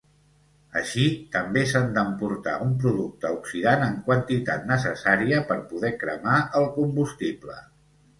Així, 0.79 1.01
també 1.33 1.61
s'han 1.71 1.91
d'emportar 1.97 2.55
un 2.67 2.71
producte 2.83 3.31
oxidant 3.35 3.83
en 3.89 3.99
quantitat 4.07 4.65
necessària 4.71 5.43
per 5.51 5.59
poder 5.75 5.93
cremar 6.05 6.39
el 6.61 6.67
combustible. 6.79 7.59